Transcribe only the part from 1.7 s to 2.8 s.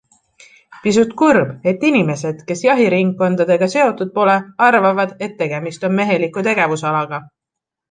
et inimesed, kes